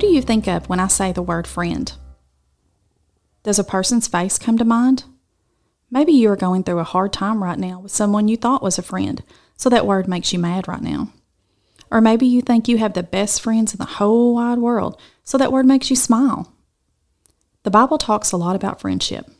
think 0.00 0.46
of 0.46 0.68
when 0.68 0.80
I 0.80 0.88
say 0.88 1.12
the 1.12 1.22
word 1.22 1.46
friend? 1.46 1.92
Does 3.42 3.58
a 3.58 3.64
person's 3.64 4.08
face 4.08 4.38
come 4.38 4.58
to 4.58 4.64
mind? 4.64 5.04
Maybe 5.90 6.12
you 6.12 6.30
are 6.30 6.36
going 6.36 6.64
through 6.64 6.78
a 6.78 6.84
hard 6.84 7.12
time 7.12 7.42
right 7.42 7.58
now 7.58 7.80
with 7.80 7.92
someone 7.92 8.26
you 8.26 8.36
thought 8.36 8.62
was 8.62 8.78
a 8.78 8.82
friend, 8.82 9.22
so 9.56 9.68
that 9.68 9.86
word 9.86 10.08
makes 10.08 10.32
you 10.32 10.38
mad 10.38 10.66
right 10.66 10.82
now. 10.82 11.10
Or 11.90 12.00
maybe 12.00 12.26
you 12.26 12.42
think 12.42 12.66
you 12.66 12.78
have 12.78 12.94
the 12.94 13.02
best 13.02 13.40
friends 13.40 13.72
in 13.72 13.78
the 13.78 13.84
whole 13.84 14.34
wide 14.34 14.58
world, 14.58 15.00
so 15.22 15.38
that 15.38 15.52
word 15.52 15.66
makes 15.66 15.90
you 15.90 15.96
smile. 15.96 16.52
The 17.62 17.70
Bible 17.70 17.98
talks 17.98 18.32
a 18.32 18.36
lot 18.36 18.56
about 18.56 18.80
friendship. 18.80 19.30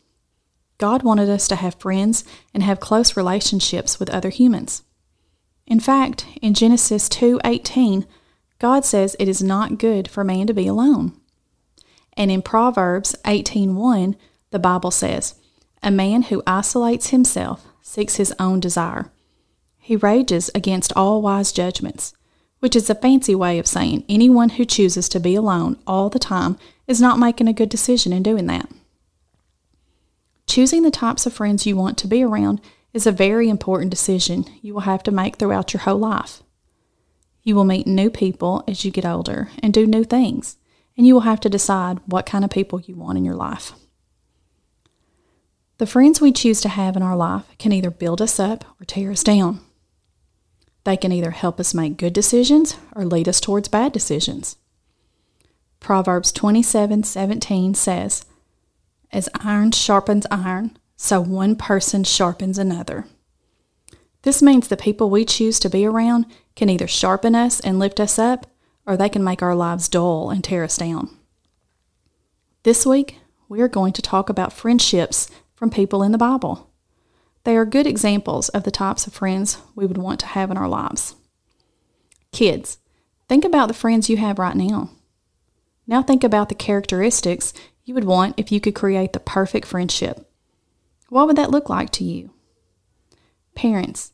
God 0.78 1.02
wanted 1.02 1.28
us 1.28 1.48
to 1.48 1.56
have 1.56 1.74
friends 1.76 2.24
and 2.52 2.62
have 2.62 2.80
close 2.80 3.16
relationships 3.16 3.98
with 3.98 4.10
other 4.10 4.30
humans. 4.30 4.82
In 5.66 5.80
fact, 5.80 6.26
in 6.42 6.54
Genesis 6.54 7.08
2:18, 7.08 8.06
God 8.64 8.86
says 8.86 9.14
it 9.18 9.28
is 9.28 9.42
not 9.42 9.76
good 9.76 10.08
for 10.08 10.24
man 10.24 10.46
to 10.46 10.54
be 10.54 10.66
alone. 10.66 11.12
And 12.14 12.30
in 12.30 12.40
Proverbs 12.40 13.14
18:1, 13.26 14.16
the 14.52 14.58
Bible 14.58 14.90
says, 14.90 15.34
"A 15.82 15.90
man 15.90 16.22
who 16.22 16.42
isolates 16.46 17.08
himself 17.08 17.66
seeks 17.82 18.16
his 18.16 18.32
own 18.38 18.60
desire. 18.60 19.12
He 19.76 19.96
rages 19.96 20.50
against 20.54 20.94
all 20.96 21.20
wise 21.20 21.52
judgments." 21.52 22.14
Which 22.60 22.74
is 22.74 22.88
a 22.88 22.94
fancy 22.94 23.34
way 23.34 23.58
of 23.58 23.66
saying 23.66 24.04
anyone 24.08 24.48
who 24.48 24.64
chooses 24.64 25.10
to 25.10 25.20
be 25.20 25.34
alone 25.34 25.76
all 25.86 26.08
the 26.08 26.18
time 26.18 26.56
is 26.86 27.02
not 27.02 27.18
making 27.18 27.48
a 27.48 27.52
good 27.52 27.68
decision 27.68 28.14
in 28.14 28.22
doing 28.22 28.46
that. 28.46 28.70
Choosing 30.46 30.84
the 30.84 30.90
types 30.90 31.26
of 31.26 31.34
friends 31.34 31.66
you 31.66 31.76
want 31.76 31.98
to 31.98 32.08
be 32.08 32.22
around 32.22 32.62
is 32.94 33.06
a 33.06 33.12
very 33.12 33.50
important 33.50 33.90
decision 33.90 34.46
you 34.62 34.72
will 34.72 34.88
have 34.88 35.02
to 35.02 35.10
make 35.10 35.36
throughout 35.36 35.74
your 35.74 35.82
whole 35.82 35.98
life. 35.98 36.42
You 37.44 37.54
will 37.54 37.64
meet 37.64 37.86
new 37.86 38.08
people 38.10 38.64
as 38.66 38.84
you 38.84 38.90
get 38.90 39.04
older 39.04 39.50
and 39.62 39.72
do 39.72 39.86
new 39.86 40.02
things, 40.02 40.56
and 40.96 41.06
you 41.06 41.12
will 41.12 41.20
have 41.20 41.40
to 41.40 41.50
decide 41.50 42.00
what 42.06 42.26
kind 42.26 42.42
of 42.44 42.50
people 42.50 42.80
you 42.80 42.96
want 42.96 43.18
in 43.18 43.24
your 43.24 43.36
life. 43.36 43.72
The 45.76 45.86
friends 45.86 46.20
we 46.20 46.32
choose 46.32 46.60
to 46.62 46.68
have 46.70 46.96
in 46.96 47.02
our 47.02 47.16
life 47.16 47.44
can 47.58 47.72
either 47.72 47.90
build 47.90 48.22
us 48.22 48.40
up 48.40 48.64
or 48.80 48.84
tear 48.84 49.10
us 49.10 49.22
down. 49.22 49.60
They 50.84 50.96
can 50.96 51.12
either 51.12 51.32
help 51.32 51.60
us 51.60 51.74
make 51.74 51.96
good 51.98 52.12
decisions 52.12 52.76
or 52.96 53.04
lead 53.04 53.28
us 53.28 53.40
towards 53.40 53.68
bad 53.68 53.92
decisions. 53.92 54.56
Proverbs 55.80 56.32
27:17 56.32 57.74
says, 57.74 58.24
"As 59.12 59.28
iron 59.40 59.72
sharpens 59.72 60.26
iron, 60.30 60.78
so 60.96 61.20
one 61.20 61.56
person 61.56 62.04
sharpens 62.04 62.56
another." 62.56 63.06
This 64.24 64.40
means 64.40 64.68
the 64.68 64.76
people 64.78 65.10
we 65.10 65.26
choose 65.26 65.58
to 65.60 65.68
be 65.68 65.84
around 65.84 66.24
can 66.56 66.70
either 66.70 66.88
sharpen 66.88 67.34
us 67.34 67.60
and 67.60 67.78
lift 67.78 68.00
us 68.00 68.18
up, 68.18 68.46
or 68.86 68.96
they 68.96 69.10
can 69.10 69.22
make 69.22 69.42
our 69.42 69.54
lives 69.54 69.86
dull 69.86 70.30
and 70.30 70.42
tear 70.42 70.64
us 70.64 70.78
down. 70.78 71.14
This 72.62 72.86
week, 72.86 73.18
we 73.50 73.60
are 73.60 73.68
going 73.68 73.92
to 73.92 74.00
talk 74.00 74.30
about 74.30 74.54
friendships 74.54 75.30
from 75.54 75.68
people 75.68 76.02
in 76.02 76.12
the 76.12 76.18
Bible. 76.18 76.70
They 77.44 77.54
are 77.54 77.66
good 77.66 77.86
examples 77.86 78.48
of 78.48 78.64
the 78.64 78.70
types 78.70 79.06
of 79.06 79.12
friends 79.12 79.58
we 79.74 79.84
would 79.84 79.98
want 79.98 80.20
to 80.20 80.26
have 80.26 80.50
in 80.50 80.56
our 80.56 80.68
lives. 80.68 81.16
Kids, 82.32 82.78
think 83.28 83.44
about 83.44 83.68
the 83.68 83.74
friends 83.74 84.08
you 84.08 84.16
have 84.16 84.38
right 84.38 84.56
now. 84.56 84.88
Now 85.86 86.02
think 86.02 86.24
about 86.24 86.48
the 86.48 86.54
characteristics 86.54 87.52
you 87.84 87.92
would 87.92 88.04
want 88.04 88.38
if 88.38 88.50
you 88.50 88.58
could 88.58 88.74
create 88.74 89.12
the 89.12 89.20
perfect 89.20 89.66
friendship. 89.68 90.26
What 91.10 91.26
would 91.26 91.36
that 91.36 91.50
look 91.50 91.68
like 91.68 91.90
to 91.90 92.04
you? 92.04 92.33
Parents, 93.54 94.12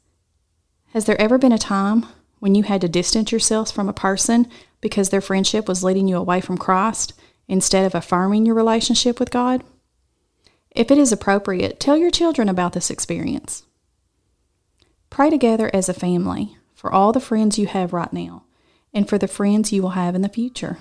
has 0.92 1.04
there 1.04 1.20
ever 1.20 1.38
been 1.38 1.52
a 1.52 1.58
time 1.58 2.06
when 2.40 2.54
you 2.54 2.64
had 2.64 2.80
to 2.80 2.88
distance 2.88 3.32
yourselves 3.32 3.70
from 3.70 3.88
a 3.88 3.92
person 3.92 4.48
because 4.80 5.10
their 5.10 5.20
friendship 5.20 5.68
was 5.68 5.84
leading 5.84 6.08
you 6.08 6.16
away 6.16 6.40
from 6.40 6.58
Christ 6.58 7.12
instead 7.48 7.84
of 7.84 7.94
affirming 7.94 8.44
your 8.44 8.54
relationship 8.54 9.18
with 9.18 9.30
God? 9.30 9.62
If 10.70 10.90
it 10.90 10.98
is 10.98 11.12
appropriate, 11.12 11.80
tell 11.80 11.96
your 11.96 12.10
children 12.10 12.48
about 12.48 12.72
this 12.72 12.90
experience. 12.90 13.64
Pray 15.10 15.30
together 15.30 15.70
as 15.74 15.88
a 15.88 15.94
family 15.94 16.56
for 16.74 16.92
all 16.92 17.12
the 17.12 17.20
friends 17.20 17.58
you 17.58 17.66
have 17.66 17.92
right 17.92 18.12
now 18.12 18.44
and 18.94 19.08
for 19.08 19.18
the 19.18 19.28
friends 19.28 19.72
you 19.72 19.82
will 19.82 19.90
have 19.90 20.14
in 20.14 20.22
the 20.22 20.28
future. 20.28 20.78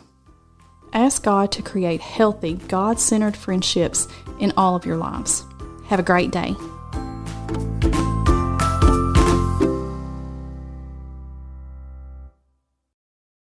Ask 0.94 1.24
God 1.24 1.52
to 1.52 1.62
create 1.62 2.02
healthy, 2.02 2.56
God 2.56 3.00
centered 3.00 3.38
friendships 3.38 4.08
in 4.40 4.54
all 4.58 4.76
of 4.76 4.86
your 4.86 4.98
lives. 4.98 5.44
Have 5.88 6.00
a 6.00 6.04
great 6.04 6.32
day. 6.32 6.56